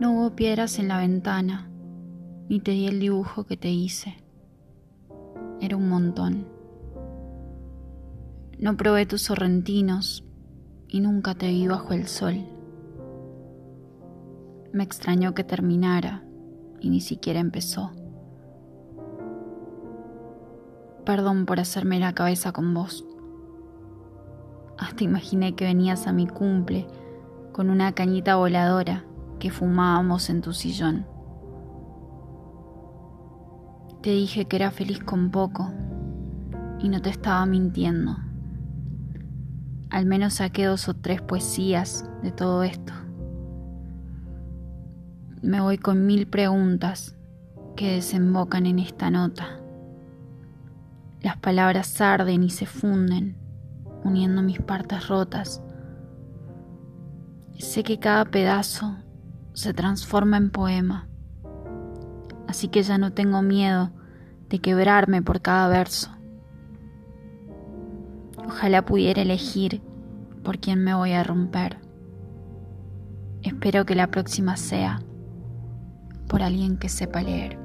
No 0.00 0.10
hubo 0.10 0.30
piedras 0.34 0.80
en 0.80 0.88
la 0.88 0.98
ventana, 0.98 1.70
ni 2.48 2.58
te 2.58 2.72
di 2.72 2.88
el 2.88 2.98
dibujo 2.98 3.44
que 3.44 3.56
te 3.56 3.70
hice. 3.70 4.16
Era 5.60 5.76
un 5.76 5.88
montón. 5.88 6.48
No 8.58 8.76
probé 8.76 9.06
tus 9.06 9.22
sorrentinos 9.22 10.24
y 10.88 10.98
nunca 10.98 11.36
te 11.36 11.46
vi 11.46 11.68
bajo 11.68 11.92
el 11.92 12.08
sol. 12.08 12.44
Me 14.72 14.82
extrañó 14.82 15.32
que 15.32 15.44
terminara 15.44 16.24
y 16.80 16.90
ni 16.90 17.00
siquiera 17.00 17.38
empezó. 17.38 17.92
Perdón 21.06 21.46
por 21.46 21.60
hacerme 21.60 22.00
la 22.00 22.14
cabeza 22.14 22.50
con 22.50 22.74
vos. 22.74 23.06
Hasta 24.76 25.04
imaginé 25.04 25.54
que 25.54 25.66
venías 25.66 26.08
a 26.08 26.12
mi 26.12 26.26
cumple 26.26 26.88
con 27.52 27.70
una 27.70 27.92
cañita 27.92 28.34
voladora 28.34 29.04
que 29.44 29.50
fumábamos 29.50 30.30
en 30.30 30.40
tu 30.40 30.54
sillón. 30.54 31.04
Te 34.00 34.08
dije 34.08 34.46
que 34.46 34.56
era 34.56 34.70
feliz 34.70 35.00
con 35.00 35.30
poco 35.30 35.70
y 36.78 36.88
no 36.88 37.02
te 37.02 37.10
estaba 37.10 37.44
mintiendo. 37.44 38.16
Al 39.90 40.06
menos 40.06 40.32
saqué 40.32 40.64
dos 40.64 40.88
o 40.88 40.94
tres 40.94 41.20
poesías 41.20 42.08
de 42.22 42.32
todo 42.32 42.62
esto. 42.62 42.94
Me 45.42 45.60
voy 45.60 45.76
con 45.76 46.06
mil 46.06 46.26
preguntas 46.26 47.14
que 47.76 47.96
desembocan 47.96 48.64
en 48.64 48.78
esta 48.78 49.10
nota. 49.10 49.60
Las 51.20 51.36
palabras 51.36 52.00
arden 52.00 52.44
y 52.44 52.48
se 52.48 52.64
funden, 52.64 53.36
uniendo 54.04 54.40
mis 54.40 54.62
partes 54.62 55.06
rotas. 55.08 55.62
Sé 57.58 57.82
que 57.82 57.98
cada 57.98 58.24
pedazo 58.24 59.04
se 59.54 59.72
transforma 59.72 60.36
en 60.36 60.50
poema. 60.50 61.08
Así 62.46 62.68
que 62.68 62.82
ya 62.82 62.98
no 62.98 63.12
tengo 63.12 63.40
miedo 63.40 63.90
de 64.48 64.58
quebrarme 64.58 65.22
por 65.22 65.40
cada 65.40 65.68
verso. 65.68 66.10
Ojalá 68.46 68.84
pudiera 68.84 69.22
elegir 69.22 69.80
por 70.42 70.58
quién 70.58 70.84
me 70.84 70.94
voy 70.94 71.12
a 71.12 71.24
romper. 71.24 71.78
Espero 73.42 73.86
que 73.86 73.94
la 73.94 74.10
próxima 74.10 74.56
sea 74.56 75.00
por 76.28 76.42
alguien 76.42 76.76
que 76.76 76.88
sepa 76.88 77.22
leer. 77.22 77.58